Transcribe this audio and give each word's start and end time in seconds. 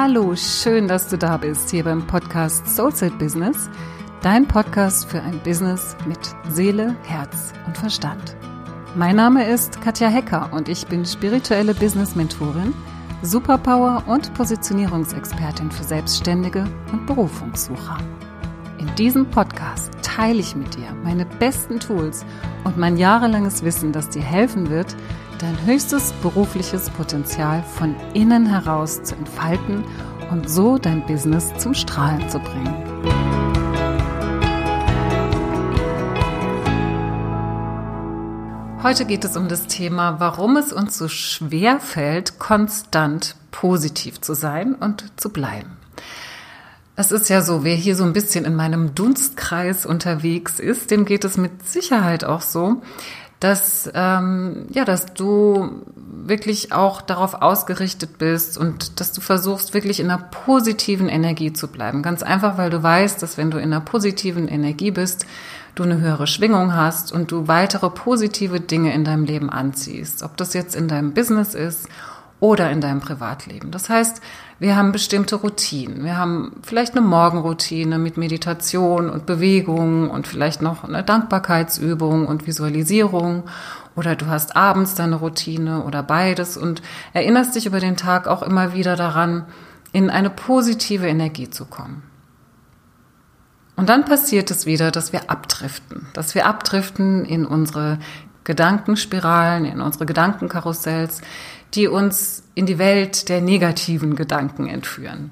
Hallo, 0.00 0.36
schön, 0.36 0.86
dass 0.86 1.08
du 1.08 1.18
da 1.18 1.38
bist 1.38 1.70
hier 1.70 1.82
beim 1.82 2.06
Podcast 2.06 2.68
Soulset 2.68 3.18
Business, 3.18 3.68
dein 4.22 4.46
Podcast 4.46 5.10
für 5.10 5.20
ein 5.20 5.40
Business 5.42 5.96
mit 6.06 6.20
Seele, 6.48 6.94
Herz 7.02 7.52
und 7.66 7.76
Verstand. 7.76 8.36
Mein 8.94 9.16
Name 9.16 9.50
ist 9.50 9.80
Katja 9.80 10.06
Hecker 10.06 10.50
und 10.52 10.68
ich 10.68 10.86
bin 10.86 11.04
spirituelle 11.04 11.74
Business 11.74 12.14
Mentorin, 12.14 12.72
Superpower 13.22 14.04
und 14.06 14.32
Positionierungsexpertin 14.34 15.72
für 15.72 15.82
Selbstständige 15.82 16.64
und 16.92 17.04
Berufungssucher. 17.06 17.98
In 18.78 18.94
diesem 18.94 19.28
Podcast 19.28 19.90
teile 20.02 20.38
ich 20.38 20.54
mit 20.54 20.76
dir 20.76 20.94
meine 21.02 21.26
besten 21.26 21.80
Tools 21.80 22.24
und 22.62 22.78
mein 22.78 22.96
jahrelanges 22.96 23.64
Wissen, 23.64 23.90
das 23.90 24.08
dir 24.08 24.22
helfen 24.22 24.70
wird, 24.70 24.94
dein 25.40 25.66
höchstes 25.66 26.12
berufliches 26.22 26.88
Potenzial 26.90 27.64
von 27.64 27.96
innen 28.14 28.46
heraus 28.46 29.02
zu 29.02 29.16
entfalten 29.16 29.84
und 30.30 30.48
so 30.48 30.78
dein 30.78 31.04
Business 31.06 31.52
zum 31.58 31.74
Strahlen 31.74 32.28
zu 32.28 32.38
bringen. 32.38 32.74
Heute 38.84 39.06
geht 39.06 39.24
es 39.24 39.36
um 39.36 39.48
das 39.48 39.66
Thema, 39.66 40.20
warum 40.20 40.56
es 40.56 40.72
uns 40.72 40.96
so 40.96 41.08
schwer 41.08 41.80
fällt, 41.80 42.38
konstant 42.38 43.34
positiv 43.50 44.20
zu 44.20 44.34
sein 44.34 44.76
und 44.76 45.20
zu 45.20 45.30
bleiben. 45.30 45.76
Es 46.98 47.12
ist 47.12 47.28
ja 47.28 47.42
so, 47.42 47.62
wer 47.62 47.76
hier 47.76 47.94
so 47.94 48.02
ein 48.02 48.12
bisschen 48.12 48.44
in 48.44 48.56
meinem 48.56 48.92
Dunstkreis 48.92 49.86
unterwegs 49.86 50.58
ist, 50.58 50.90
dem 50.90 51.04
geht 51.04 51.24
es 51.24 51.36
mit 51.36 51.64
Sicherheit 51.64 52.24
auch 52.24 52.40
so, 52.40 52.82
dass 53.38 53.88
ähm, 53.94 54.66
ja, 54.72 54.84
dass 54.84 55.14
du 55.14 55.84
wirklich 55.94 56.72
auch 56.72 57.00
darauf 57.00 57.34
ausgerichtet 57.34 58.18
bist 58.18 58.58
und 58.58 58.98
dass 58.98 59.12
du 59.12 59.20
versuchst 59.20 59.74
wirklich 59.74 60.00
in 60.00 60.10
einer 60.10 60.24
positiven 60.24 61.08
Energie 61.08 61.52
zu 61.52 61.68
bleiben. 61.68 62.02
Ganz 62.02 62.24
einfach, 62.24 62.58
weil 62.58 62.70
du 62.70 62.82
weißt, 62.82 63.22
dass 63.22 63.38
wenn 63.38 63.52
du 63.52 63.58
in 63.58 63.72
einer 63.72 63.80
positiven 63.80 64.48
Energie 64.48 64.90
bist, 64.90 65.24
du 65.76 65.84
eine 65.84 66.00
höhere 66.00 66.26
Schwingung 66.26 66.74
hast 66.74 67.12
und 67.12 67.30
du 67.30 67.46
weitere 67.46 67.90
positive 67.90 68.58
Dinge 68.58 68.92
in 68.92 69.04
deinem 69.04 69.22
Leben 69.22 69.50
anziehst. 69.50 70.24
Ob 70.24 70.36
das 70.36 70.52
jetzt 70.52 70.74
in 70.74 70.88
deinem 70.88 71.14
Business 71.14 71.54
ist 71.54 71.86
oder 72.40 72.70
in 72.70 72.80
deinem 72.80 73.00
Privatleben. 73.00 73.70
Das 73.70 73.88
heißt, 73.88 74.20
wir 74.60 74.76
haben 74.76 74.92
bestimmte 74.92 75.36
Routinen. 75.36 76.04
Wir 76.04 76.16
haben 76.16 76.52
vielleicht 76.62 76.96
eine 76.96 77.06
Morgenroutine 77.06 77.98
mit 77.98 78.16
Meditation 78.16 79.10
und 79.10 79.26
Bewegung 79.26 80.10
und 80.10 80.26
vielleicht 80.26 80.62
noch 80.62 80.84
eine 80.84 81.02
Dankbarkeitsübung 81.02 82.26
und 82.26 82.46
Visualisierung. 82.46 83.44
Oder 83.96 84.14
du 84.14 84.26
hast 84.26 84.56
abends 84.56 84.94
deine 84.94 85.16
Routine 85.16 85.82
oder 85.82 86.02
beides 86.02 86.56
und 86.56 86.82
erinnerst 87.12 87.56
dich 87.56 87.66
über 87.66 87.80
den 87.80 87.96
Tag 87.96 88.28
auch 88.28 88.42
immer 88.42 88.72
wieder 88.72 88.94
daran, 88.94 89.46
in 89.92 90.10
eine 90.10 90.30
positive 90.30 91.06
Energie 91.08 91.50
zu 91.50 91.64
kommen. 91.64 92.02
Und 93.74 93.88
dann 93.88 94.04
passiert 94.04 94.50
es 94.50 94.66
wieder, 94.66 94.90
dass 94.90 95.12
wir 95.12 95.30
abdriften, 95.30 96.06
dass 96.12 96.34
wir 96.34 96.46
abdriften 96.46 97.24
in 97.24 97.46
unsere 97.46 97.98
Gedankenspiralen, 98.42 99.64
in 99.64 99.80
unsere 99.80 100.04
Gedankenkarussells, 100.04 101.20
die 101.74 101.88
uns 101.88 102.42
in 102.54 102.66
die 102.66 102.78
Welt 102.78 103.28
der 103.28 103.40
negativen 103.40 104.16
Gedanken 104.16 104.66
entführen. 104.66 105.30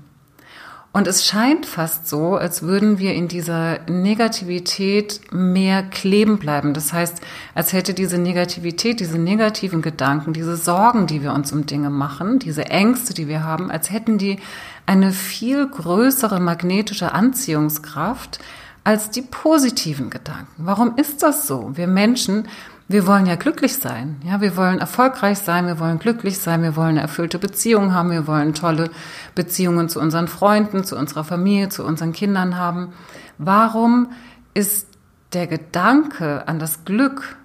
Und 0.96 1.06
es 1.06 1.26
scheint 1.26 1.66
fast 1.66 2.08
so, 2.08 2.36
als 2.36 2.62
würden 2.62 2.98
wir 2.98 3.12
in 3.12 3.28
dieser 3.28 3.80
Negativität 3.86 5.20
mehr 5.30 5.82
kleben 5.82 6.38
bleiben. 6.38 6.72
Das 6.72 6.94
heißt, 6.94 7.20
als 7.54 7.74
hätte 7.74 7.92
diese 7.92 8.16
Negativität, 8.16 9.00
diese 9.00 9.18
negativen 9.18 9.82
Gedanken, 9.82 10.32
diese 10.32 10.56
Sorgen, 10.56 11.06
die 11.06 11.20
wir 11.20 11.34
uns 11.34 11.52
um 11.52 11.66
Dinge 11.66 11.90
machen, 11.90 12.38
diese 12.38 12.64
Ängste, 12.70 13.12
die 13.12 13.28
wir 13.28 13.44
haben, 13.44 13.70
als 13.70 13.90
hätten 13.90 14.16
die 14.16 14.38
eine 14.86 15.12
viel 15.12 15.68
größere 15.68 16.40
magnetische 16.40 17.12
Anziehungskraft 17.12 18.38
als 18.82 19.10
die 19.10 19.20
positiven 19.20 20.08
Gedanken. 20.08 20.64
Warum 20.64 20.96
ist 20.96 21.22
das 21.22 21.46
so? 21.46 21.72
Wir 21.74 21.88
Menschen 21.88 22.48
wir 22.88 23.06
wollen 23.06 23.26
ja 23.26 23.34
glücklich 23.34 23.78
sein. 23.78 24.20
Ja, 24.24 24.40
wir 24.40 24.56
wollen 24.56 24.78
erfolgreich 24.78 25.38
sein, 25.38 25.66
wir 25.66 25.80
wollen 25.80 25.98
glücklich 25.98 26.38
sein, 26.38 26.62
wir 26.62 26.76
wollen 26.76 26.90
eine 26.90 27.00
erfüllte 27.00 27.38
Beziehung 27.38 27.92
haben, 27.92 28.10
wir 28.10 28.26
wollen 28.26 28.54
tolle 28.54 28.90
Beziehungen 29.34 29.88
zu 29.88 30.00
unseren 30.00 30.28
Freunden, 30.28 30.84
zu 30.84 30.96
unserer 30.96 31.24
Familie, 31.24 31.68
zu 31.68 31.84
unseren 31.84 32.12
Kindern 32.12 32.56
haben. 32.56 32.92
Warum 33.38 34.12
ist 34.54 34.88
der 35.32 35.48
Gedanke 35.48 36.46
an 36.46 36.60
das 36.60 36.84
Glück, 36.84 37.36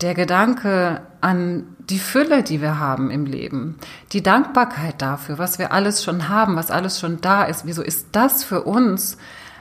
der 0.00 0.14
Gedanke 0.14 1.02
an 1.20 1.64
die 1.80 1.98
Fülle, 1.98 2.44
die 2.44 2.60
wir 2.60 2.78
haben 2.78 3.10
im 3.10 3.26
Leben, 3.26 3.76
die 4.12 4.22
Dankbarkeit 4.22 5.02
dafür, 5.02 5.38
was 5.38 5.58
wir 5.58 5.72
alles 5.72 6.04
schon 6.04 6.28
haben, 6.28 6.54
was 6.54 6.70
alles 6.70 7.00
schon 7.00 7.20
da 7.20 7.42
ist, 7.42 7.66
wieso 7.66 7.82
ist 7.82 8.08
das 8.12 8.44
für 8.44 8.62
uns 8.62 9.18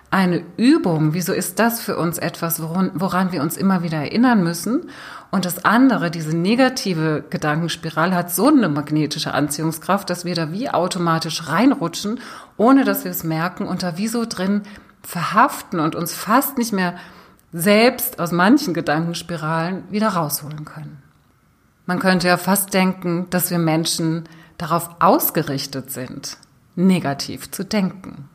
eine 0.10 0.44
Übung. 0.56 1.14
Wieso 1.14 1.34
ist 1.34 1.60
das 1.60 1.82
für 1.82 1.98
uns 1.98 2.18
etwas, 2.18 2.62
woran, 2.62 2.92
woran 2.94 3.32
wir 3.32 3.42
uns 3.42 3.58
immer 3.58 3.84
wieder 3.84 3.98
erinnern 3.98 4.44
müssen? 4.44 4.90
Und 5.32 5.46
das 5.46 5.66
andere, 5.66 6.10
diese 6.10 6.36
negative 6.36 7.24
Gedankenspirale 7.30 8.16
hat 8.16 8.32
so 8.32 8.48
eine 8.48 8.70
magnetische 8.70 9.34
Anziehungskraft, 9.34 10.10
dass 10.10 10.24
wir 10.24 10.36
da 10.36 10.52
wie 10.52 10.70
automatisch 10.70 11.50
reinrutschen, 11.50 12.22
ohne 12.56 12.86
dass 12.86 13.04
wir 13.04 13.12
es 13.12 13.24
merken 13.24 13.66
und 13.66 13.84
da 13.84 13.98
wie 13.98 14.08
so 14.08 14.26
drin 14.26 14.62
verhaften 15.02 15.80
und 15.80 15.96
uns 15.96 16.14
fast 16.14 16.58
nicht 16.58 16.72
mehr 16.72 16.96
selbst 17.52 18.20
aus 18.20 18.32
manchen 18.32 18.74
Gedankenspiralen 18.74 19.84
wieder 19.90 20.10
rausholen 20.10 20.66
können. 20.66 21.02
Man 21.86 22.00
könnte 22.00 22.28
ja 22.28 22.38
fast 22.38 22.74
denken, 22.74 23.28
dass 23.30 23.52
wir 23.52 23.60
Menschen 23.60 24.26
darauf 24.58 24.90
ausgerichtet 25.00 25.92
sind, 25.92 26.38
negativ 26.76 27.52
zu 27.52 27.64
denken. 27.64 28.30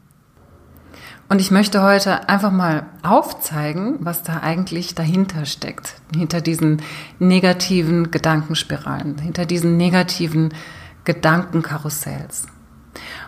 Und 1.33 1.41
ich 1.41 1.51
möchte 1.51 1.83
heute 1.83 2.29
einfach 2.29 2.53
mal 2.53 2.85
aufzeigen, 3.03 3.97
was 4.01 4.23
da 4.23 4.41
eigentlich 4.41 4.95
dahinter 4.95 5.47
steckt, 5.47 5.95
hinter 6.15 6.43
diesen 6.43 6.83
negativen 7.19 8.11
Gedankenspiralen, 8.11 9.17
hinter 9.17 9.47
diesen 9.47 9.79
negativen 9.79 10.53
Gedankenkarussells. 11.05 12.49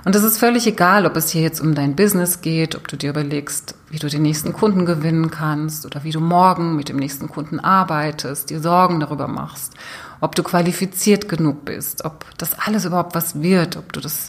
Und 0.04 0.14
es 0.14 0.22
ist 0.22 0.36
völlig 0.36 0.66
egal, 0.66 1.06
ob 1.06 1.16
es 1.16 1.30
hier 1.30 1.40
jetzt 1.40 1.62
um 1.62 1.74
dein 1.74 1.96
Business 1.96 2.42
geht, 2.42 2.76
ob 2.76 2.88
du 2.88 2.98
dir 2.98 3.08
überlegst, 3.08 3.74
wie 3.88 3.98
du 3.98 4.10
den 4.10 4.20
nächsten 4.20 4.52
Kunden 4.52 4.84
gewinnen 4.84 5.30
kannst 5.30 5.86
oder 5.86 6.04
wie 6.04 6.12
du 6.12 6.20
morgen 6.20 6.76
mit 6.76 6.90
dem 6.90 6.98
nächsten 6.98 7.28
Kunden 7.30 7.58
arbeitest, 7.58 8.50
dir 8.50 8.60
Sorgen 8.60 9.00
darüber 9.00 9.28
machst, 9.28 9.72
ob 10.20 10.34
du 10.34 10.42
qualifiziert 10.42 11.26
genug 11.26 11.64
bist, 11.64 12.04
ob 12.04 12.26
das 12.36 12.58
alles 12.58 12.84
überhaupt 12.84 13.14
was 13.14 13.40
wird, 13.40 13.78
ob 13.78 13.94
du 13.94 14.00
das 14.00 14.28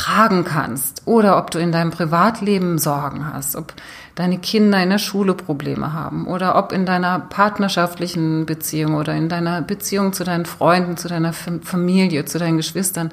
tragen 0.00 0.44
kannst 0.44 1.02
oder 1.04 1.36
ob 1.36 1.50
du 1.50 1.58
in 1.58 1.72
deinem 1.72 1.90
Privatleben 1.90 2.78
Sorgen 2.78 3.30
hast, 3.30 3.54
ob 3.54 3.74
deine 4.14 4.38
Kinder 4.38 4.82
in 4.82 4.88
der 4.88 4.98
Schule 4.98 5.34
Probleme 5.34 5.92
haben 5.92 6.26
oder 6.26 6.56
ob 6.56 6.72
in 6.72 6.86
deiner 6.86 7.20
partnerschaftlichen 7.20 8.46
Beziehung 8.46 8.94
oder 8.94 9.14
in 9.14 9.28
deiner 9.28 9.60
Beziehung 9.60 10.14
zu 10.14 10.24
deinen 10.24 10.46
Freunden, 10.46 10.96
zu 10.96 11.08
deiner 11.08 11.34
Familie, 11.34 12.24
zu 12.24 12.38
deinen 12.38 12.56
Geschwistern, 12.56 13.10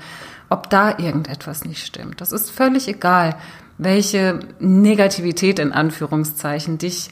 ob 0.50 0.70
da 0.70 0.98
irgendetwas 0.98 1.66
nicht 1.66 1.86
stimmt. 1.86 2.22
Das 2.22 2.32
ist 2.32 2.52
völlig 2.52 2.88
egal, 2.88 3.36
welche 3.78 4.40
Negativität 4.60 5.60
in 5.60 5.74
Anführungszeichen 5.74 6.78
dich 6.78 7.10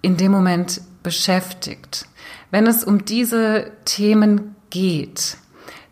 in 0.00 0.16
dem 0.16 0.32
Moment 0.32 0.80
beschäftigt. 1.04 2.06
Wenn 2.50 2.66
es 2.66 2.82
um 2.82 3.04
diese 3.04 3.70
Themen 3.84 4.56
geht, 4.70 5.36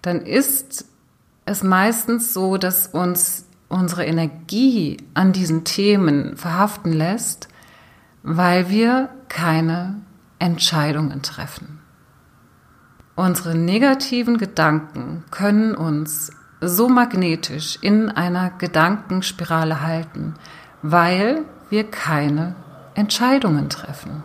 dann 0.03 0.23
ist 0.23 0.90
es 1.51 1.63
meistens 1.63 2.33
so, 2.33 2.57
dass 2.57 2.87
uns 2.87 3.47
unsere 3.69 4.05
Energie 4.05 4.97
an 5.15 5.33
diesen 5.33 5.65
Themen 5.65 6.37
verhaften 6.37 6.93
lässt, 6.93 7.49
weil 8.23 8.69
wir 8.69 9.09
keine 9.29 10.01
Entscheidungen 10.39 11.23
treffen. 11.23 11.81
Unsere 13.17 13.55
negativen 13.55 14.39
Gedanken 14.39 15.25
können 15.31 15.75
uns 15.75 16.33
so 16.61 16.89
magnetisch 16.89 17.79
in 17.81 18.11
einer 18.11 18.51
Gedankenspirale 18.51 19.83
halten, 19.83 20.35
weil 20.83 21.45
wir 21.69 21.85
keine 21.85 22.55
Entscheidungen 22.95 23.69
treffen. 23.69 24.23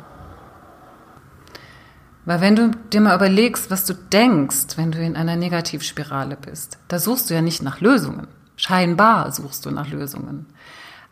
Weil 2.25 2.42
wenn 2.42 2.56
du 2.56 2.72
dir 2.92 3.01
mal 3.01 3.16
überlegst, 3.16 3.69
was 3.69 3.86
du 3.86 3.94
denkst, 3.94 4.77
wenn 4.77 4.92
du 4.92 5.00
in 5.00 5.16
einer 5.16 5.36
Negativspirale 5.36 6.36
bist, 6.36 6.80
da 6.88 6.98
suchst 6.98 7.30
du 7.30 7.36
ja 7.36 7.42
nicht 7.42 7.62
nach 7.62 7.81
Lösungen. 7.81 8.27
Scheinbar 8.57 9.31
suchst 9.31 9.66
du 9.66 9.72
nach 9.72 9.89
Lösungen. 9.89 10.48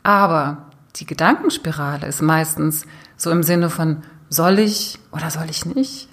Aber 0.02 0.70
die 0.96 1.06
Gedankenspirale 1.06 2.08
ist 2.08 2.22
meistens 2.22 2.86
so 3.16 3.30
im 3.32 3.44
Sinne 3.44 3.70
von, 3.70 4.04
soll 4.30 4.60
ich 4.60 5.00
oder 5.12 5.30
soll 5.30 5.50
ich 5.50 5.66
nicht? 5.66 6.10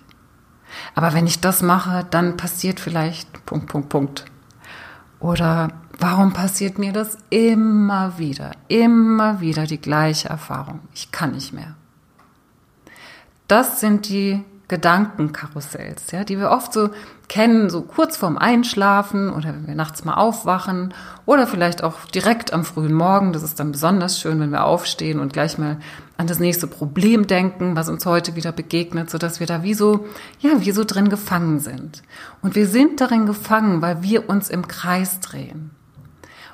Aber 0.95 1.15
wenn 1.15 1.27
ich 1.27 1.41
das 1.41 1.63
mache, 1.63 2.07
dann 2.11 2.37
passiert 2.37 2.79
vielleicht 2.79 3.45
Punkt, 3.47 3.69
Punkt, 3.69 3.89
Punkt. 3.89 4.25
Oder 5.19 5.69
warum 5.99 6.33
passiert 6.33 6.79
mir 6.79 6.93
das 6.93 7.19
immer 7.31 8.19
wieder, 8.19 8.53
immer 8.69 9.41
wieder 9.41 9.65
die 9.67 9.81
gleiche 9.81 10.29
Erfahrung? 10.29 10.81
Ich 10.95 11.11
kann 11.11 11.33
nicht 11.33 11.53
mehr. 11.53 11.75
Das 13.49 13.81
sind 13.81 14.09
die 14.09 14.45
Gedankenkarussells, 14.71 16.13
ja, 16.13 16.23
die 16.23 16.39
wir 16.39 16.51
oft 16.51 16.73
so 16.73 16.91
kennen, 17.27 17.71
so 17.71 17.83
kurz 17.83 18.17
vorm 18.17 18.39
Einschlafen 18.39 19.29
oder 19.29 19.49
wenn 19.49 19.67
wir 19.67 19.75
nachts 19.75 20.05
mal 20.05 20.15
aufwachen 20.15 20.95
oder 21.27 21.49
vielleicht 21.49 21.83
auch 21.83 22.05
direkt 22.07 22.53
am 22.53 22.65
frühen 22.65 22.93
Morgen. 22.93 23.33
Das 23.33 23.43
ist 23.43 23.59
dann 23.59 23.73
besonders 23.73 24.21
schön, 24.21 24.39
wenn 24.39 24.53
wir 24.53 24.65
aufstehen 24.65 25.19
und 25.19 25.33
gleich 25.33 25.59
mal 25.59 25.79
an 26.17 26.29
das 26.29 26.39
nächste 26.39 26.69
Problem 26.69 27.27
denken, 27.27 27.75
was 27.75 27.89
uns 27.89 28.07
heute 28.07 28.37
wieder 28.37 28.53
begegnet, 28.53 29.11
so 29.11 29.19
dass 29.19 29.41
wir 29.41 29.49
da 29.49 29.65
wie 29.65 29.75
so, 29.75 30.07
ja, 30.39 30.53
wie 30.61 30.71
so 30.71 30.85
drin 30.85 31.09
gefangen 31.09 31.59
sind. 31.59 32.05
Und 32.41 32.55
wir 32.55 32.69
sind 32.69 33.01
darin 33.01 33.27
gefangen, 33.27 33.83
weil 33.83 34.05
wir 34.05 34.29
uns 34.29 34.49
im 34.49 34.69
Kreis 34.69 35.19
drehen. 35.19 35.73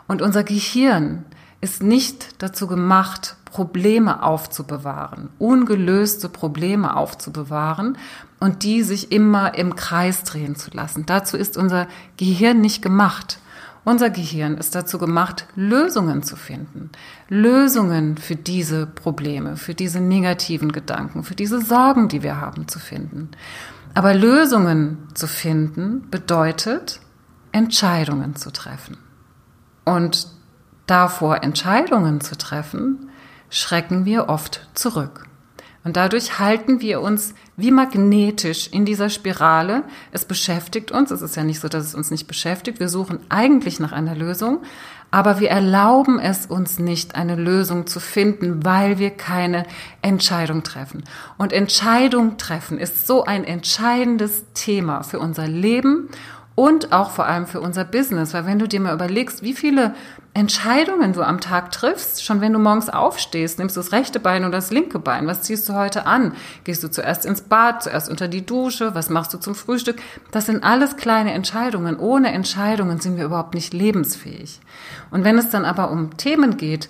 Und 0.08 0.22
unser 0.22 0.42
Gehirn 0.42 1.26
ist 1.60 1.82
nicht 1.82 2.42
dazu 2.42 2.66
gemacht, 2.66 3.36
Probleme 3.56 4.22
aufzubewahren, 4.22 5.30
ungelöste 5.38 6.28
Probleme 6.28 6.94
aufzubewahren 6.94 7.96
und 8.38 8.64
die 8.64 8.82
sich 8.82 9.12
immer 9.12 9.56
im 9.56 9.76
Kreis 9.76 10.24
drehen 10.24 10.56
zu 10.56 10.70
lassen. 10.72 11.06
Dazu 11.06 11.38
ist 11.38 11.56
unser 11.56 11.88
Gehirn 12.18 12.60
nicht 12.60 12.82
gemacht. 12.82 13.38
Unser 13.82 14.10
Gehirn 14.10 14.58
ist 14.58 14.74
dazu 14.74 14.98
gemacht, 14.98 15.46
Lösungen 15.54 16.22
zu 16.22 16.36
finden. 16.36 16.90
Lösungen 17.30 18.18
für 18.18 18.36
diese 18.36 18.84
Probleme, 18.84 19.56
für 19.56 19.72
diese 19.72 20.00
negativen 20.00 20.70
Gedanken, 20.70 21.24
für 21.24 21.34
diese 21.34 21.62
Sorgen, 21.62 22.08
die 22.08 22.22
wir 22.22 22.38
haben, 22.38 22.68
zu 22.68 22.78
finden. 22.78 23.30
Aber 23.94 24.12
Lösungen 24.12 24.98
zu 25.14 25.26
finden 25.26 26.10
bedeutet, 26.10 27.00
Entscheidungen 27.52 28.36
zu 28.36 28.52
treffen. 28.52 28.98
Und 29.86 30.28
davor 30.86 31.42
Entscheidungen 31.42 32.20
zu 32.20 32.36
treffen, 32.36 33.08
schrecken 33.50 34.04
wir 34.04 34.28
oft 34.28 34.68
zurück. 34.74 35.26
Und 35.86 35.96
dadurch 35.96 36.40
halten 36.40 36.80
wir 36.80 37.00
uns 37.00 37.32
wie 37.56 37.70
magnetisch 37.70 38.66
in 38.72 38.84
dieser 38.84 39.08
Spirale. 39.08 39.84
Es 40.10 40.24
beschäftigt 40.24 40.90
uns. 40.90 41.12
Es 41.12 41.22
ist 41.22 41.36
ja 41.36 41.44
nicht 41.44 41.60
so, 41.60 41.68
dass 41.68 41.84
es 41.84 41.94
uns 41.94 42.10
nicht 42.10 42.26
beschäftigt. 42.26 42.80
Wir 42.80 42.88
suchen 42.88 43.20
eigentlich 43.28 43.78
nach 43.78 43.92
einer 43.92 44.16
Lösung, 44.16 44.62
aber 45.12 45.38
wir 45.38 45.48
erlauben 45.48 46.18
es 46.18 46.46
uns 46.46 46.80
nicht, 46.80 47.14
eine 47.14 47.36
Lösung 47.36 47.86
zu 47.86 48.00
finden, 48.00 48.64
weil 48.64 48.98
wir 48.98 49.10
keine 49.10 49.64
Entscheidung 50.02 50.64
treffen. 50.64 51.04
Und 51.38 51.52
Entscheidung 51.52 52.36
treffen 52.36 52.78
ist 52.78 53.06
so 53.06 53.24
ein 53.24 53.44
entscheidendes 53.44 54.44
Thema 54.54 55.04
für 55.04 55.20
unser 55.20 55.46
Leben 55.46 56.08
und 56.56 56.90
auch 56.90 57.10
vor 57.10 57.26
allem 57.26 57.46
für 57.46 57.60
unser 57.60 57.84
Business, 57.84 58.32
weil 58.32 58.46
wenn 58.46 58.58
du 58.58 58.66
dir 58.66 58.80
mal 58.80 58.94
überlegst, 58.94 59.42
wie 59.42 59.52
viele 59.52 59.94
Entscheidungen 60.32 61.12
du 61.12 61.22
am 61.22 61.38
Tag 61.38 61.70
triffst, 61.70 62.24
schon 62.24 62.40
wenn 62.40 62.54
du 62.54 62.58
morgens 62.58 62.88
aufstehst, 62.88 63.58
nimmst 63.58 63.76
du 63.76 63.80
das 63.80 63.92
rechte 63.92 64.20
Bein 64.20 64.42
oder 64.42 64.52
das 64.52 64.70
linke 64.70 64.98
Bein, 64.98 65.26
was 65.26 65.42
ziehst 65.42 65.68
du 65.68 65.74
heute 65.74 66.06
an? 66.06 66.32
Gehst 66.64 66.82
du 66.82 66.90
zuerst 66.90 67.26
ins 67.26 67.42
Bad, 67.42 67.82
zuerst 67.82 68.08
unter 68.08 68.26
die 68.26 68.44
Dusche, 68.44 68.94
was 68.94 69.10
machst 69.10 69.34
du 69.34 69.38
zum 69.38 69.54
Frühstück? 69.54 69.96
Das 70.30 70.46
sind 70.46 70.64
alles 70.64 70.96
kleine 70.96 71.34
Entscheidungen. 71.34 71.98
Ohne 71.98 72.32
Entscheidungen 72.32 73.00
sind 73.00 73.18
wir 73.18 73.26
überhaupt 73.26 73.54
nicht 73.54 73.74
lebensfähig. 73.74 74.60
Und 75.10 75.24
wenn 75.24 75.36
es 75.36 75.50
dann 75.50 75.66
aber 75.66 75.90
um 75.90 76.16
Themen 76.16 76.56
geht, 76.56 76.88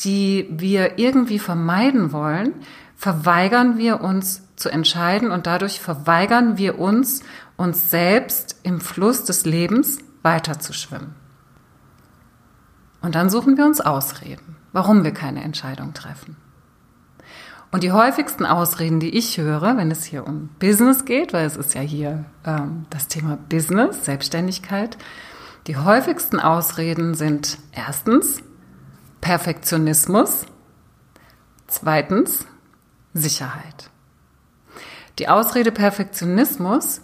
die 0.00 0.48
wir 0.50 0.98
irgendwie 0.98 1.38
vermeiden 1.38 2.12
wollen, 2.12 2.54
verweigern 2.96 3.76
wir 3.76 4.00
uns 4.00 4.42
zu 4.56 4.70
entscheiden 4.70 5.30
und 5.30 5.46
dadurch 5.46 5.80
verweigern 5.80 6.56
wir 6.56 6.78
uns, 6.78 7.22
uns 7.62 7.90
selbst 7.90 8.56
im 8.62 8.80
Fluss 8.80 9.24
des 9.24 9.44
Lebens 9.44 9.98
weiterzuschwimmen. 10.22 11.14
Und 13.00 13.14
dann 13.14 13.30
suchen 13.30 13.56
wir 13.56 13.64
uns 13.64 13.80
Ausreden, 13.80 14.56
warum 14.72 15.04
wir 15.04 15.12
keine 15.12 15.42
Entscheidung 15.42 15.94
treffen. 15.94 16.36
Und 17.72 17.82
die 17.82 17.92
häufigsten 17.92 18.44
Ausreden, 18.44 19.00
die 19.00 19.16
ich 19.16 19.38
höre, 19.38 19.76
wenn 19.78 19.90
es 19.90 20.04
hier 20.04 20.26
um 20.26 20.50
Business 20.58 21.06
geht, 21.06 21.32
weil 21.32 21.46
es 21.46 21.56
ist 21.56 21.74
ja 21.74 21.80
hier 21.80 22.26
ähm, 22.44 22.84
das 22.90 23.08
Thema 23.08 23.38
Business, 23.48 24.04
Selbstständigkeit, 24.04 24.98
die 25.66 25.76
häufigsten 25.76 26.40
Ausreden 26.40 27.14
sind 27.14 27.56
erstens 27.72 28.42
Perfektionismus, 29.20 30.44
zweitens 31.68 32.46
Sicherheit. 33.14 33.90
Die 35.18 35.28
Ausrede 35.28 35.70
Perfektionismus, 35.70 37.00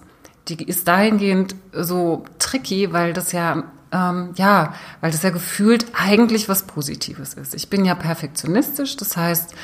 die 0.49 0.63
ist 0.65 0.89
dahingehend 0.89 1.55
so 1.73 2.25
tricky, 2.39 2.93
weil 2.93 3.13
das 3.13 3.33
ja 3.33 3.65
ähm, 3.93 4.31
ja, 4.37 4.75
weil 5.01 5.11
das 5.11 5.23
ja 5.23 5.31
gefühlt 5.31 5.87
eigentlich 5.95 6.49
was 6.49 6.65
Positives 6.65 7.35
ist. 7.35 7.55
Ich 7.55 7.71
bin 7.71 7.85
ja 7.85 7.95
perfektionistisch, 7.95 8.97
das 8.97 9.17
heißt, 9.17 9.55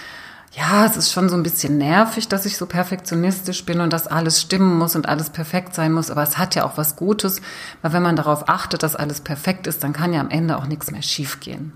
ja, 0.53 0.87
es 0.87 0.97
ist 0.97 1.13
schon 1.13 1.29
so 1.29 1.37
ein 1.37 1.43
bisschen 1.43 1.79
nervig, 1.79 2.29
dass 2.29 2.47
ich 2.47 2.57
so 2.57 2.67
perfektionistisch 2.67 3.65
bin 3.65 3.81
und 3.81 3.93
dass 3.93 4.07
alles 4.07 4.41
stimmen 4.41 4.79
muss 4.79 4.95
und 4.95 5.09
alles 5.09 5.31
perfekt 5.31 5.75
sein 5.75 5.93
muss, 5.93 6.11
aber 6.11 6.23
es 6.23 6.39
hat 6.39 6.55
ja 6.55 6.65
auch 6.65 6.77
was 6.77 6.97
Gutes, 6.97 7.41
weil 7.83 7.93
wenn 7.93 8.03
man 8.03 8.17
darauf 8.17 8.49
achtet, 8.49 8.83
dass 8.83 8.97
alles 8.97 9.21
perfekt 9.21 9.67
ist, 9.67 9.83
dann 9.83 9.93
kann 9.93 10.13
ja 10.13 10.21
am 10.21 10.31
Ende 10.31 10.57
auch 10.57 10.67
nichts 10.67 10.91
mehr 10.91 11.03
schiefgehen. 11.03 11.73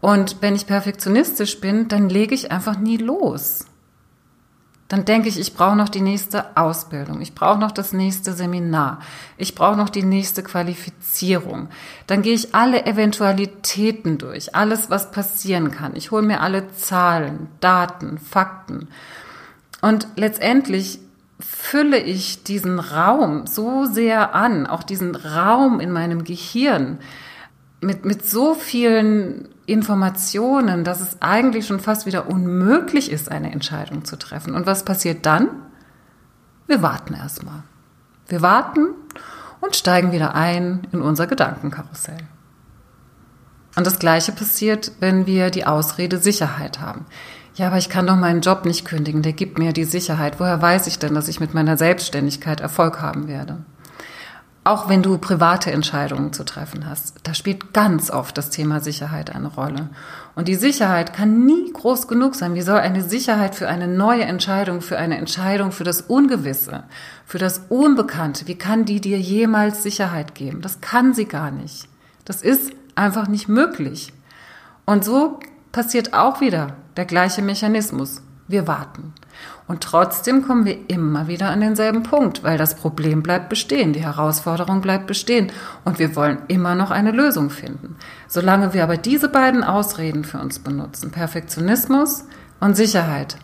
Und 0.00 0.36
wenn 0.42 0.54
ich 0.54 0.66
perfektionistisch 0.66 1.60
bin, 1.60 1.88
dann 1.88 2.10
lege 2.10 2.34
ich 2.34 2.52
einfach 2.52 2.78
nie 2.78 2.98
los 2.98 3.64
dann 4.88 5.06
denke 5.06 5.28
ich, 5.28 5.40
ich 5.40 5.54
brauche 5.54 5.76
noch 5.76 5.88
die 5.88 6.02
nächste 6.02 6.56
Ausbildung, 6.56 7.22
ich 7.22 7.34
brauche 7.34 7.58
noch 7.58 7.72
das 7.72 7.92
nächste 7.92 8.34
Seminar, 8.34 9.00
ich 9.38 9.54
brauche 9.54 9.78
noch 9.78 9.88
die 9.88 10.02
nächste 10.02 10.42
Qualifizierung. 10.42 11.68
Dann 12.06 12.20
gehe 12.20 12.34
ich 12.34 12.54
alle 12.54 12.84
Eventualitäten 12.84 14.18
durch, 14.18 14.54
alles, 14.54 14.90
was 14.90 15.10
passieren 15.10 15.70
kann. 15.70 15.96
Ich 15.96 16.10
hole 16.10 16.22
mir 16.22 16.42
alle 16.42 16.70
Zahlen, 16.72 17.48
Daten, 17.60 18.18
Fakten. 18.18 18.88
Und 19.80 20.06
letztendlich 20.16 20.98
fülle 21.40 21.98
ich 21.98 22.44
diesen 22.44 22.78
Raum 22.78 23.46
so 23.46 23.86
sehr 23.86 24.34
an, 24.34 24.66
auch 24.66 24.82
diesen 24.82 25.14
Raum 25.14 25.80
in 25.80 25.90
meinem 25.90 26.24
Gehirn, 26.24 26.98
mit, 27.84 28.04
mit 28.04 28.28
so 28.28 28.54
vielen 28.54 29.48
Informationen, 29.66 30.84
dass 30.84 31.00
es 31.00 31.20
eigentlich 31.20 31.66
schon 31.66 31.80
fast 31.80 32.06
wieder 32.06 32.28
unmöglich 32.28 33.10
ist, 33.10 33.30
eine 33.30 33.52
Entscheidung 33.52 34.04
zu 34.04 34.16
treffen. 34.16 34.54
Und 34.54 34.66
was 34.66 34.84
passiert 34.84 35.24
dann? 35.26 35.48
Wir 36.66 36.82
warten 36.82 37.14
erstmal. 37.14 37.62
Wir 38.28 38.42
warten 38.42 38.88
und 39.60 39.76
steigen 39.76 40.12
wieder 40.12 40.34
ein 40.34 40.86
in 40.92 41.02
unser 41.02 41.26
Gedankenkarussell. 41.26 42.18
Und 43.76 43.86
das 43.86 43.98
Gleiche 43.98 44.32
passiert, 44.32 44.92
wenn 45.00 45.26
wir 45.26 45.50
die 45.50 45.66
Ausrede 45.66 46.18
Sicherheit 46.18 46.80
haben. 46.80 47.06
Ja, 47.54 47.68
aber 47.68 47.78
ich 47.78 47.88
kann 47.88 48.06
doch 48.06 48.16
meinen 48.16 48.40
Job 48.40 48.64
nicht 48.64 48.84
kündigen, 48.84 49.22
der 49.22 49.32
gibt 49.32 49.58
mir 49.58 49.72
die 49.72 49.84
Sicherheit. 49.84 50.40
Woher 50.40 50.60
weiß 50.60 50.86
ich 50.86 50.98
denn, 50.98 51.14
dass 51.14 51.28
ich 51.28 51.40
mit 51.40 51.54
meiner 51.54 51.76
Selbstständigkeit 51.76 52.60
Erfolg 52.60 53.00
haben 53.00 53.28
werde? 53.28 53.64
Auch 54.64 54.88
wenn 54.88 55.02
du 55.02 55.18
private 55.18 55.70
Entscheidungen 55.70 56.32
zu 56.32 56.42
treffen 56.42 56.88
hast, 56.88 57.16
da 57.22 57.34
spielt 57.34 57.74
ganz 57.74 58.10
oft 58.10 58.38
das 58.38 58.48
Thema 58.48 58.80
Sicherheit 58.80 59.34
eine 59.34 59.48
Rolle. 59.48 59.90
Und 60.34 60.48
die 60.48 60.54
Sicherheit 60.54 61.12
kann 61.12 61.44
nie 61.44 61.70
groß 61.70 62.08
genug 62.08 62.34
sein. 62.34 62.54
Wie 62.54 62.62
soll 62.62 62.78
eine 62.78 63.02
Sicherheit 63.02 63.54
für 63.54 63.68
eine 63.68 63.86
neue 63.86 64.24
Entscheidung, 64.24 64.80
für 64.80 64.96
eine 64.96 65.18
Entscheidung 65.18 65.70
für 65.70 65.84
das 65.84 66.00
Ungewisse, 66.00 66.84
für 67.26 67.38
das 67.38 67.66
Unbekannte, 67.68 68.46
wie 68.46 68.56
kann 68.56 68.86
die 68.86 69.02
dir 69.02 69.18
jemals 69.18 69.82
Sicherheit 69.82 70.34
geben? 70.34 70.62
Das 70.62 70.80
kann 70.80 71.12
sie 71.12 71.26
gar 71.26 71.50
nicht. 71.50 71.86
Das 72.24 72.40
ist 72.40 72.72
einfach 72.94 73.28
nicht 73.28 73.48
möglich. 73.48 74.14
Und 74.86 75.04
so 75.04 75.40
passiert 75.72 76.14
auch 76.14 76.40
wieder 76.40 76.76
der 76.96 77.04
gleiche 77.04 77.42
Mechanismus. 77.42 78.22
Wir 78.48 78.66
warten. 78.66 79.12
Und 79.66 79.82
trotzdem 79.82 80.46
kommen 80.46 80.66
wir 80.66 80.90
immer 80.90 81.26
wieder 81.26 81.48
an 81.48 81.62
denselben 81.62 82.02
Punkt, 82.02 82.42
weil 82.42 82.58
das 82.58 82.74
Problem 82.74 83.22
bleibt 83.22 83.48
bestehen, 83.48 83.94
die 83.94 84.04
Herausforderung 84.04 84.82
bleibt 84.82 85.06
bestehen 85.06 85.50
und 85.84 85.98
wir 85.98 86.14
wollen 86.16 86.42
immer 86.48 86.74
noch 86.74 86.90
eine 86.90 87.12
Lösung 87.12 87.48
finden. 87.48 87.96
Solange 88.28 88.74
wir 88.74 88.82
aber 88.82 88.98
diese 88.98 89.30
beiden 89.30 89.64
Ausreden 89.64 90.24
für 90.24 90.38
uns 90.38 90.58
benutzen, 90.58 91.12
Perfektionismus 91.12 92.26
und 92.60 92.76
Sicherheit, 92.76 93.38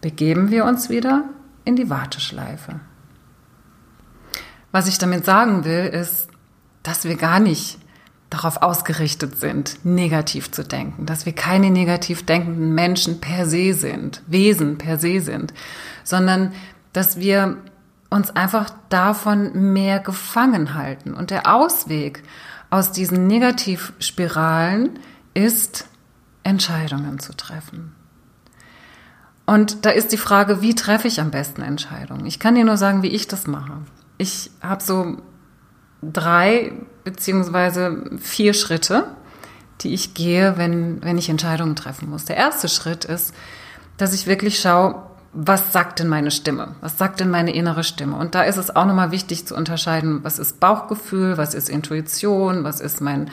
begeben 0.00 0.50
wir 0.50 0.64
uns 0.64 0.90
wieder 0.90 1.24
in 1.64 1.76
die 1.76 1.88
Warteschleife. 1.88 2.80
Was 4.72 4.88
ich 4.88 4.98
damit 4.98 5.24
sagen 5.24 5.64
will, 5.64 5.84
ist, 5.84 6.28
dass 6.82 7.04
wir 7.04 7.16
gar 7.16 7.38
nicht 7.38 7.78
darauf 8.32 8.62
ausgerichtet 8.62 9.38
sind, 9.38 9.84
negativ 9.84 10.50
zu 10.50 10.64
denken, 10.64 11.06
dass 11.06 11.26
wir 11.26 11.34
keine 11.34 11.70
negativ 11.70 12.24
denkenden 12.24 12.74
Menschen 12.74 13.20
per 13.20 13.46
se 13.46 13.74
sind, 13.74 14.22
Wesen 14.26 14.78
per 14.78 14.98
se 14.98 15.20
sind, 15.20 15.52
sondern 16.04 16.52
dass 16.92 17.18
wir 17.18 17.58
uns 18.10 18.30
einfach 18.30 18.70
davon 18.88 19.72
mehr 19.72 19.98
gefangen 19.98 20.74
halten. 20.74 21.14
Und 21.14 21.30
der 21.30 21.54
Ausweg 21.54 22.22
aus 22.70 22.92
diesen 22.92 23.26
Negativspiralen 23.26 24.98
ist, 25.34 25.86
Entscheidungen 26.42 27.18
zu 27.18 27.34
treffen. 27.34 27.94
Und 29.46 29.84
da 29.84 29.90
ist 29.90 30.12
die 30.12 30.18
Frage, 30.18 30.62
wie 30.62 30.74
treffe 30.74 31.08
ich 31.08 31.20
am 31.20 31.30
besten 31.30 31.62
Entscheidungen? 31.62 32.26
Ich 32.26 32.38
kann 32.38 32.54
dir 32.54 32.64
nur 32.64 32.76
sagen, 32.76 33.02
wie 33.02 33.08
ich 33.08 33.28
das 33.28 33.46
mache. 33.46 33.78
Ich 34.18 34.50
habe 34.62 34.82
so 34.82 35.18
drei 36.02 36.72
beziehungsweise 37.04 38.04
vier 38.18 38.54
Schritte, 38.54 39.04
die 39.80 39.94
ich 39.94 40.14
gehe, 40.14 40.56
wenn, 40.56 41.02
wenn 41.02 41.18
ich 41.18 41.28
Entscheidungen 41.28 41.76
treffen 41.76 42.10
muss. 42.10 42.24
Der 42.24 42.36
erste 42.36 42.68
Schritt 42.68 43.04
ist, 43.04 43.34
dass 43.96 44.14
ich 44.14 44.26
wirklich 44.26 44.60
schaue, 44.60 45.02
was 45.32 45.72
sagt 45.72 45.98
denn 45.98 46.08
meine 46.08 46.30
Stimme? 46.30 46.74
Was 46.80 46.98
sagt 46.98 47.20
denn 47.20 47.30
meine 47.30 47.54
innere 47.54 47.84
Stimme? 47.84 48.16
Und 48.16 48.34
da 48.34 48.42
ist 48.42 48.58
es 48.58 48.74
auch 48.74 48.84
nochmal 48.84 49.12
wichtig 49.12 49.46
zu 49.46 49.56
unterscheiden, 49.56 50.20
was 50.22 50.38
ist 50.38 50.60
Bauchgefühl, 50.60 51.38
was 51.38 51.54
ist 51.54 51.70
Intuition, 51.70 52.64
was 52.64 52.80
ist 52.80 53.00
mein 53.00 53.30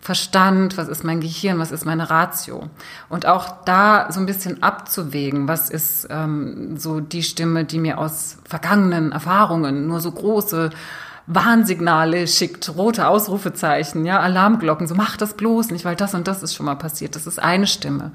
Verstand, 0.00 0.78
was 0.78 0.88
ist 0.88 1.04
mein 1.04 1.20
Gehirn, 1.20 1.58
was 1.58 1.70
ist 1.70 1.84
meine 1.84 2.10
Ratio. 2.10 2.70
Und 3.08 3.26
auch 3.26 3.64
da 3.64 4.10
so 4.10 4.18
ein 4.18 4.26
bisschen 4.26 4.62
abzuwägen, 4.62 5.46
was 5.46 5.70
ist 5.70 6.08
ähm, 6.10 6.76
so 6.76 7.00
die 7.00 7.22
Stimme, 7.22 7.64
die 7.64 7.78
mir 7.78 7.98
aus 7.98 8.38
vergangenen 8.44 9.12
Erfahrungen 9.12 9.86
nur 9.86 10.00
so 10.00 10.10
große 10.10 10.70
Warnsignale 11.34 12.26
schickt, 12.26 12.76
rote 12.76 13.08
Ausrufezeichen, 13.08 14.04
ja, 14.04 14.20
Alarmglocken, 14.20 14.86
so 14.86 14.94
mach 14.94 15.16
das 15.16 15.34
bloß 15.34 15.70
nicht, 15.70 15.84
weil 15.84 15.96
das 15.96 16.14
und 16.14 16.28
das 16.28 16.42
ist 16.42 16.54
schon 16.54 16.66
mal 16.66 16.76
passiert. 16.76 17.16
Das 17.16 17.26
ist 17.26 17.38
eine 17.38 17.66
Stimme. 17.66 18.12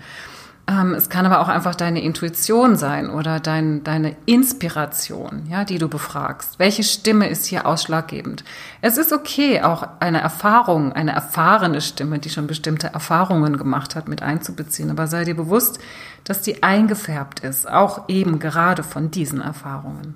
Ähm, 0.70 0.94
es 0.94 1.10
kann 1.10 1.26
aber 1.26 1.40
auch 1.40 1.48
einfach 1.48 1.76
deine 1.76 2.02
Intuition 2.04 2.76
sein 2.76 3.10
oder 3.10 3.40
dein, 3.40 3.86
deine 3.86 4.18
Inspiration, 4.26 5.48
ja, 5.50 5.64
die 5.64 5.78
du 5.78 5.88
befragst. 5.88 6.60
Welche 6.60 6.84
Stimme 6.84 7.30
ist 7.30 7.46
hier 7.46 7.66
ausschlaggebend? 7.66 8.44
Es 8.82 8.98
ist 8.98 9.14
okay, 9.14 9.62
auch 9.62 9.88
eine 10.02 10.20
Erfahrung, 10.20 10.92
eine 10.92 11.14
erfahrene 11.14 11.80
Stimme, 11.80 12.20
die 12.20 12.30
schon 12.30 12.48
bestimmte 12.48 12.88
Erfahrungen 12.88 13.58
gemacht 13.58 13.96
hat, 13.96 14.10
mit 14.10 14.22
einzubeziehen. 14.22 14.92
Aber 14.92 15.08
sei 15.08 15.24
dir 15.24 15.36
bewusst, 15.36 15.80
dass 16.26 16.42
die 16.42 16.62
eingefärbt 16.64 17.40
ist, 17.40 17.70
auch 17.70 18.10
eben 18.10 18.40
gerade 18.40 18.84
von 18.84 19.10
diesen 19.10 19.40
Erfahrungen. 19.40 20.16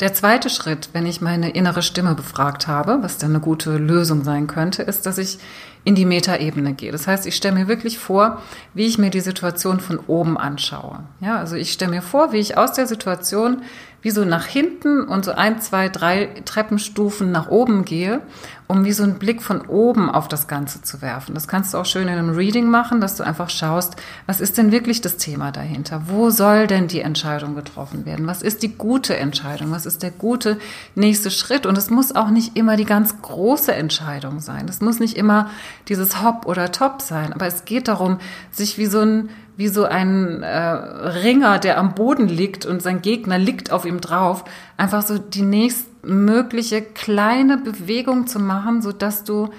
Der 0.00 0.14
zweite 0.14 0.48
Schritt, 0.48 0.88
wenn 0.92 1.06
ich 1.06 1.20
meine 1.20 1.50
innere 1.50 1.82
Stimme 1.82 2.14
befragt 2.14 2.66
habe, 2.66 2.98
was 3.02 3.18
dann 3.18 3.30
eine 3.30 3.40
gute 3.40 3.76
Lösung 3.76 4.24
sein 4.24 4.46
könnte, 4.46 4.82
ist, 4.82 5.04
dass 5.04 5.18
ich 5.18 5.38
in 5.84 5.94
die 5.94 6.04
Metaebene 6.04 6.74
gehe. 6.74 6.92
Das 6.92 7.06
heißt, 7.06 7.26
ich 7.26 7.34
stelle 7.34 7.54
mir 7.54 7.68
wirklich 7.68 7.98
vor, 7.98 8.40
wie 8.74 8.86
ich 8.86 8.98
mir 8.98 9.10
die 9.10 9.20
Situation 9.20 9.80
von 9.80 9.98
oben 9.98 10.38
anschaue. 10.38 11.00
Ja, 11.20 11.38
also 11.38 11.56
ich 11.56 11.72
stelle 11.72 11.90
mir 11.90 12.02
vor, 12.02 12.32
wie 12.32 12.38
ich 12.38 12.56
aus 12.56 12.72
der 12.72 12.86
Situation 12.86 13.62
wie 14.02 14.10
so 14.10 14.24
nach 14.24 14.46
hinten 14.46 15.04
und 15.04 15.24
so 15.24 15.32
ein, 15.32 15.60
zwei, 15.60 15.88
drei 15.88 16.26
Treppenstufen 16.44 17.30
nach 17.30 17.48
oben 17.48 17.84
gehe, 17.84 18.20
um 18.66 18.84
wie 18.84 18.92
so 18.92 19.04
einen 19.04 19.18
Blick 19.18 19.42
von 19.42 19.60
oben 19.62 20.10
auf 20.10 20.28
das 20.28 20.48
Ganze 20.48 20.82
zu 20.82 21.02
werfen. 21.02 21.34
Das 21.34 21.46
kannst 21.46 21.72
du 21.72 21.78
auch 21.78 21.84
schön 21.84 22.08
in 22.08 22.18
einem 22.18 22.30
Reading 22.30 22.66
machen, 22.66 23.00
dass 23.00 23.16
du 23.16 23.22
einfach 23.22 23.48
schaust, 23.48 23.96
was 24.26 24.40
ist 24.40 24.58
denn 24.58 24.72
wirklich 24.72 25.02
das 25.02 25.18
Thema 25.18 25.52
dahinter? 25.52 26.02
Wo 26.06 26.30
soll 26.30 26.66
denn 26.66 26.88
die 26.88 27.00
Entscheidung 27.00 27.54
getroffen 27.54 28.04
werden? 28.04 28.26
Was 28.26 28.42
ist 28.42 28.62
die 28.62 28.74
gute 28.76 29.16
Entscheidung? 29.16 29.70
Was 29.70 29.86
ist 29.86 30.02
der 30.02 30.10
gute 30.10 30.58
nächste 30.96 31.30
Schritt? 31.30 31.64
Und 31.64 31.78
es 31.78 31.90
muss 31.90 32.14
auch 32.14 32.30
nicht 32.30 32.56
immer 32.56 32.76
die 32.76 32.86
ganz 32.86 33.22
große 33.22 33.72
Entscheidung 33.72 34.40
sein. 34.40 34.66
Es 34.68 34.80
muss 34.80 34.98
nicht 34.98 35.16
immer 35.16 35.48
dieses 35.88 36.22
Hop 36.22 36.46
oder 36.46 36.72
Top 36.72 37.02
sein. 37.02 37.32
Aber 37.32 37.46
es 37.46 37.64
geht 37.64 37.88
darum, 37.88 38.18
sich 38.50 38.78
wie 38.78 38.86
so 38.86 39.00
ein 39.00 39.28
wie 39.56 39.68
so 39.68 39.84
ein 39.84 40.42
äh, 40.42 40.58
Ringer, 40.58 41.58
der 41.58 41.78
am 41.78 41.94
Boden 41.94 42.26
liegt 42.26 42.64
und 42.64 42.82
sein 42.82 43.02
Gegner 43.02 43.38
liegt 43.38 43.70
auf 43.70 43.84
ihm 43.84 44.00
drauf, 44.00 44.44
einfach 44.76 45.02
so 45.02 45.18
die 45.18 45.42
nächstmögliche 45.42 46.80
kleine 46.80 47.58
Bewegung 47.58 48.26
zu 48.26 48.38
machen, 48.38 48.80
so 48.80 48.92
dass 48.92 49.24
du 49.24 49.50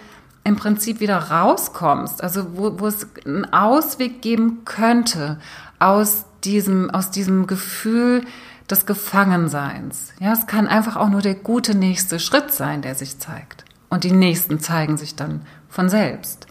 im 0.44 0.56
Prinzip 0.56 1.00
wieder 1.00 1.18
rauskommst, 1.18 2.22
also 2.22 2.58
wo, 2.58 2.80
wo 2.80 2.88
es 2.88 3.08
einen 3.26 3.54
Ausweg 3.54 4.22
geben 4.22 4.66
könnte 4.66 5.40
aus 5.80 6.26
diesem, 6.44 6.90
aus 6.90 7.12
diesem 7.12 7.48
Gefühl 7.48 8.24
des 8.70 8.86
Gefangenseins. 8.86 10.14
Ja, 10.20 10.34
es 10.34 10.48
kann 10.48 10.68
einfach 10.68 10.96
auch 10.96 11.10
nur 11.10 11.22
der 11.22 11.36
gute 11.36 11.76
nächste 11.76 12.20
Schritt 12.20 12.52
sein, 12.52 12.82
der 12.82 12.96
sich 12.96 13.20
zeigt. 13.20 13.64
Und 13.90 14.04
die 14.04 14.12
nächsten 14.12 14.60
zeigen 14.60 14.98
sich 14.98 15.16
dann 15.16 15.42
von 15.74 15.90
selbst. 15.90 16.48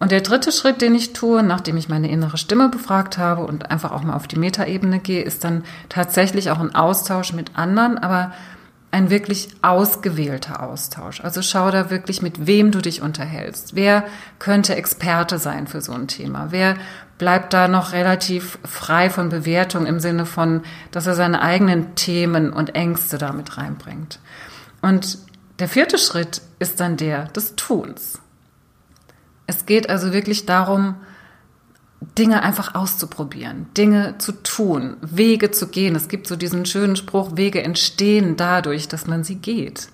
Und 0.00 0.10
der 0.10 0.20
dritte 0.20 0.50
Schritt, 0.50 0.82
den 0.82 0.94
ich 0.94 1.12
tue, 1.12 1.42
nachdem 1.42 1.76
ich 1.76 1.88
meine 1.88 2.10
innere 2.10 2.36
Stimme 2.36 2.68
befragt 2.68 3.16
habe 3.16 3.44
und 3.44 3.70
einfach 3.70 3.92
auch 3.92 4.02
mal 4.02 4.14
auf 4.14 4.26
die 4.26 4.38
Metaebene 4.38 4.98
gehe, 4.98 5.22
ist 5.22 5.44
dann 5.44 5.64
tatsächlich 5.88 6.50
auch 6.50 6.58
ein 6.58 6.74
Austausch 6.74 7.32
mit 7.32 7.56
anderen, 7.56 7.96
aber 7.98 8.32
ein 8.90 9.10
wirklich 9.10 9.48
ausgewählter 9.62 10.62
Austausch. 10.62 11.20
Also 11.20 11.42
schau 11.42 11.70
da 11.70 11.90
wirklich, 11.90 12.22
mit 12.22 12.46
wem 12.46 12.70
du 12.70 12.80
dich 12.80 13.02
unterhältst. 13.02 13.74
Wer 13.74 14.04
könnte 14.38 14.76
Experte 14.76 15.38
sein 15.38 15.66
für 15.66 15.80
so 15.80 15.92
ein 15.92 16.06
Thema? 16.06 16.48
Wer 16.50 16.76
bleibt 17.18 17.52
da 17.52 17.66
noch 17.66 17.92
relativ 17.92 18.58
frei 18.64 19.10
von 19.10 19.30
Bewertung 19.30 19.86
im 19.86 20.00
Sinne 20.00 20.26
von, 20.26 20.62
dass 20.90 21.06
er 21.06 21.14
seine 21.14 21.42
eigenen 21.42 21.94
Themen 21.94 22.52
und 22.52 22.74
Ängste 22.74 23.18
damit 23.18 23.58
reinbringt? 23.58 24.20
Und 24.80 25.18
der 25.58 25.68
vierte 25.68 25.98
Schritt 25.98 26.42
ist 26.64 26.80
dann 26.80 26.96
der 26.96 27.26
des 27.26 27.56
Tuns. 27.56 28.18
Es 29.46 29.66
geht 29.66 29.90
also 29.90 30.14
wirklich 30.14 30.46
darum, 30.46 30.96
Dinge 32.18 32.42
einfach 32.42 32.74
auszuprobieren, 32.74 33.66
Dinge 33.76 34.16
zu 34.16 34.32
tun, 34.32 34.96
Wege 35.02 35.50
zu 35.50 35.68
gehen. 35.68 35.94
Es 35.94 36.08
gibt 36.08 36.26
so 36.26 36.36
diesen 36.36 36.64
schönen 36.64 36.96
Spruch, 36.96 37.36
Wege 37.36 37.62
entstehen 37.62 38.36
dadurch, 38.36 38.88
dass 38.88 39.06
man 39.06 39.24
sie 39.24 39.36
geht. 39.36 39.88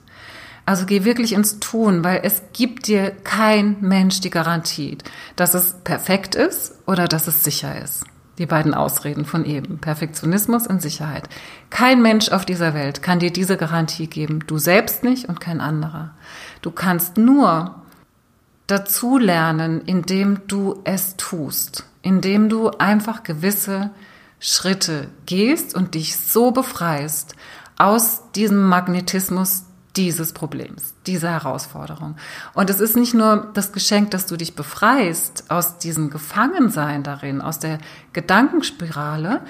Also 0.65 0.87
geh 0.87 1.05
wirklich 1.05 1.33
ins 1.33 1.59
Tun, 1.59 2.05
weil 2.05 2.21
es 2.23 2.43
gibt 2.53 2.87
dir 2.87 3.11
kein 3.11 3.79
Mensch 3.81 4.21
die 4.21 4.31
Garantie, 4.31 4.99
dass 5.35 5.55
es 5.55 5.75
perfekt 5.83 6.37
ist 6.37 6.75
oder 6.87 7.09
dass 7.09 7.27
es 7.27 7.43
sicher 7.43 7.83
ist. 7.83 8.05
Die 8.39 8.47
beiden 8.47 8.73
Ausreden 8.73 9.25
von 9.25 9.45
eben, 9.45 9.79
Perfektionismus 9.79 10.67
und 10.67 10.81
Sicherheit. 10.81 11.29
Kein 11.69 12.01
Mensch 12.01 12.31
auf 12.31 12.47
dieser 12.47 12.73
Welt 12.73 13.03
kann 13.03 13.19
dir 13.19 13.33
diese 13.33 13.57
Garantie 13.57 14.07
geben, 14.07 14.41
du 14.47 14.59
selbst 14.59 15.03
nicht 15.03 15.29
und 15.29 15.41
kein 15.41 15.61
anderer. 15.61 16.13
Du 16.63 16.71
kannst 16.71 17.17
nur 17.17 17.75
dazulernen, 18.67 19.83
indem 19.85 20.47
du 20.47 20.81
es 20.85 21.17
tust, 21.17 21.87
indem 22.03 22.49
du 22.49 22.71
einfach 22.71 23.23
gewisse 23.23 23.91
Schritte 24.39 25.09
gehst 25.27 25.75
und 25.75 25.95
dich 25.95 26.17
so 26.17 26.51
befreist 26.51 27.35
aus 27.77 28.31
diesem 28.33 28.63
Magnetismus 28.63 29.65
dieses 29.97 30.33
Problems, 30.33 30.95
dieser 31.07 31.31
Herausforderung. 31.31 32.17
Und 32.55 32.71
es 32.71 32.81
ist 32.81 32.97
nicht 32.97 33.13
nur 33.13 33.51
das 33.55 33.73
Geschenk, 33.73 34.13
dass 34.13 34.27
du 34.27 34.37
dich 34.37 34.55
befreist 34.55 35.51
aus 35.51 35.79
diesem 35.79 36.11
Gefangensein 36.11 37.03
darin, 37.03 37.41
aus 37.41 37.59
der 37.59 37.79
Gedankenspirale, 38.13 39.41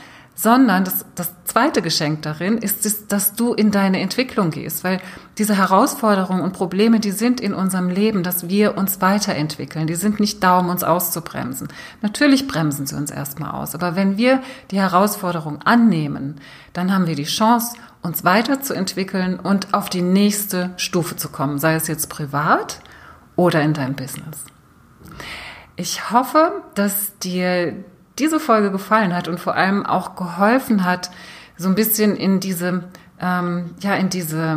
sondern 0.42 0.84
das, 0.84 1.04
das 1.16 1.34
zweite 1.44 1.82
Geschenk 1.82 2.22
darin 2.22 2.56
ist, 2.56 2.86
es, 2.86 3.06
dass 3.08 3.34
du 3.34 3.52
in 3.52 3.70
deine 3.70 4.00
Entwicklung 4.00 4.50
gehst, 4.50 4.84
weil 4.84 4.98
diese 5.36 5.58
Herausforderungen 5.58 6.40
und 6.40 6.54
Probleme, 6.54 6.98
die 6.98 7.10
sind 7.10 7.42
in 7.42 7.52
unserem 7.52 7.90
Leben, 7.90 8.22
dass 8.22 8.48
wir 8.48 8.78
uns 8.78 9.02
weiterentwickeln. 9.02 9.86
Die 9.86 9.96
sind 9.96 10.18
nicht 10.18 10.42
da, 10.42 10.58
um 10.58 10.70
uns 10.70 10.82
auszubremsen. 10.82 11.68
Natürlich 12.00 12.48
bremsen 12.48 12.86
sie 12.86 12.96
uns 12.96 13.10
erstmal 13.10 13.50
aus, 13.50 13.74
aber 13.74 13.96
wenn 13.96 14.16
wir 14.16 14.42
die 14.70 14.78
Herausforderung 14.80 15.60
annehmen, 15.62 16.40
dann 16.72 16.94
haben 16.94 17.06
wir 17.06 17.16
die 17.16 17.24
Chance, 17.24 17.76
uns 18.00 18.24
weiterzuentwickeln 18.24 19.38
und 19.38 19.74
auf 19.74 19.90
die 19.90 20.00
nächste 20.00 20.70
Stufe 20.78 21.16
zu 21.16 21.28
kommen, 21.28 21.58
sei 21.58 21.74
es 21.74 21.86
jetzt 21.86 22.08
privat 22.08 22.80
oder 23.36 23.60
in 23.60 23.74
deinem 23.74 23.94
Business. 23.94 24.38
Ich 25.76 26.10
hoffe, 26.10 26.62
dass 26.74 27.18
dir 27.18 27.84
diese 28.20 28.38
Folge 28.38 28.70
gefallen 28.70 29.14
hat 29.14 29.28
und 29.28 29.40
vor 29.40 29.54
allem 29.54 29.84
auch 29.84 30.14
geholfen 30.14 30.84
hat, 30.84 31.10
so 31.56 31.68
ein 31.68 31.74
bisschen 31.74 32.16
in 32.16 32.40
diese, 32.40 32.84
ähm, 33.20 33.70
ja, 33.80 33.94
in 33.94 34.08
diese 34.08 34.56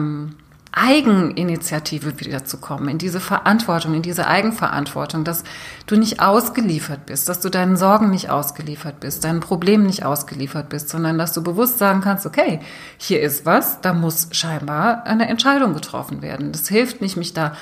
Eigeninitiative 0.76 2.20
wiederzukommen, 2.20 2.90
in 2.90 2.98
diese 2.98 3.20
Verantwortung, 3.20 3.94
in 3.94 4.02
diese 4.02 4.26
Eigenverantwortung, 4.26 5.24
dass 5.24 5.44
du 5.86 5.96
nicht 5.96 6.20
ausgeliefert 6.20 7.06
bist, 7.06 7.30
dass 7.30 7.40
du 7.42 7.50
deinen 7.50 7.78
Sorgen 7.78 8.10
nicht 8.10 8.32
ausgeliefert 8.32 9.00
bist, 9.00 9.24
deinen 9.24 9.40
Problemen 9.40 9.86
nicht 9.86 10.04
ausgeliefert 10.04 10.70
bist, 10.70 10.90
sondern 10.90 11.20
dass 11.20 11.32
du 11.34 11.44
bewusst 11.44 11.78
sagen 11.78 12.02
kannst, 12.02 12.26
okay, 12.26 12.60
hier 12.98 13.22
ist 13.22 13.46
was, 13.46 13.82
da 13.82 13.94
muss 13.94 14.30
scheinbar 14.32 15.06
eine 15.06 15.28
Entscheidung 15.30 15.76
getroffen 15.76 16.24
werden. 16.24 16.52
Das 16.52 16.68
hilft 16.68 17.02
nicht, 17.02 17.18
mich 17.18 17.34
da 17.34 17.54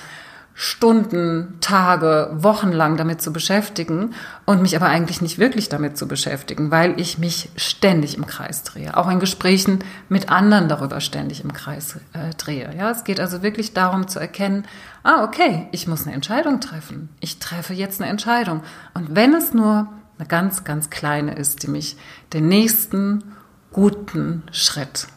Stunden, 0.54 1.58
Tage, 1.62 2.30
Wochen 2.34 2.72
lang 2.72 2.98
damit 2.98 3.22
zu 3.22 3.34
beschäftigen 3.34 4.14
und 4.46 4.62
mich 4.62 4.76
aber 4.76 4.88
eigentlich 4.88 5.22
nicht 5.22 5.40
wirklich 5.40 5.70
damit 5.70 5.98
zu 5.98 6.08
beschäftigen, 6.08 6.72
weil 6.72 7.00
ich 7.00 7.18
mich 7.18 7.50
ständig 7.56 8.18
im 8.18 8.28
Kreis 8.28 8.64
drehe. 8.64 8.96
Auch 8.98 9.10
in 9.10 9.20
Gesprächen 9.20 9.84
mit 10.10 10.30
anderen 10.30 10.68
darüber 10.68 11.00
ständig 11.00 11.44
im 11.44 11.54
Kreis 11.54 11.96
äh, 12.14 12.32
drehe. 12.38 12.74
Ja, 12.78 12.92
es 12.92 13.04
geht 13.04 13.20
also 13.20 13.42
wirklich 13.42 13.74
darum 13.74 14.08
zu 14.08 14.20
erkennen, 14.20 14.66
ah, 15.04 15.24
okay, 15.24 15.68
ich 15.72 15.88
muss 15.88 16.06
eine 16.06 16.16
Entscheidung 16.16 16.60
treffen. 16.60 17.10
Ich 17.20 17.40
treffe 17.40 17.74
jetzt 17.74 18.02
eine 18.02 18.10
Entscheidung. 18.10 18.62
Und 18.94 19.16
wenn 19.16 19.34
es 19.34 19.54
nur 19.54 19.88
eine 20.18 20.28
ganz, 20.28 20.64
ganz 20.64 20.90
kleine 20.90 21.36
ist, 21.36 21.64
die 21.64 21.70
mich 21.70 21.98
den 22.34 22.48
nächsten 22.48 23.24
guten 23.72 24.44
Schritt 24.52 25.08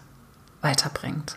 weiterbringt. 0.62 1.37